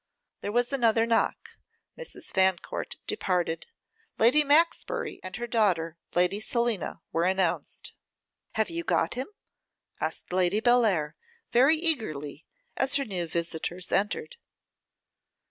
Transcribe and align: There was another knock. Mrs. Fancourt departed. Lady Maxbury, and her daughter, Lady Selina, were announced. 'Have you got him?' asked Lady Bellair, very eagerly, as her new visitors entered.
There 0.41 0.51
was 0.51 0.73
another 0.73 1.05
knock. 1.05 1.59
Mrs. 1.95 2.33
Fancourt 2.33 2.97
departed. 3.05 3.67
Lady 4.17 4.43
Maxbury, 4.43 5.19
and 5.21 5.35
her 5.35 5.45
daughter, 5.45 5.95
Lady 6.15 6.39
Selina, 6.39 7.01
were 7.11 7.25
announced. 7.25 7.93
'Have 8.53 8.71
you 8.71 8.83
got 8.83 9.13
him?' 9.13 9.27
asked 9.99 10.33
Lady 10.33 10.59
Bellair, 10.59 11.13
very 11.51 11.75
eagerly, 11.75 12.47
as 12.75 12.95
her 12.95 13.05
new 13.05 13.27
visitors 13.27 13.91
entered. 13.91 14.37